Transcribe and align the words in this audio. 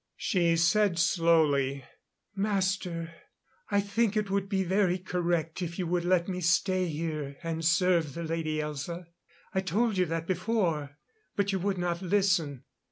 She 0.17 0.57
said 0.57 0.97
slowly: 0.97 1.85
"Master, 2.35 3.13
I 3.69 3.79
think 3.81 4.17
it 4.17 4.31
would 4.31 4.49
be 4.49 4.63
very 4.63 4.97
correct 4.97 5.61
if 5.61 5.77
you 5.77 5.85
would 5.85 6.05
let 6.05 6.27
me 6.27 6.41
stay 6.41 6.87
here 6.87 7.37
and 7.43 7.63
serve 7.63 8.15
the 8.15 8.23
Lady 8.23 8.57
Elza. 8.57 9.05
I 9.53 9.61
told 9.61 9.99
you 9.99 10.07
that 10.07 10.25
before, 10.25 10.97
but 11.35 11.51
you 11.51 11.59
would 11.59 11.77
not 11.77 12.01
listen." 12.01 12.63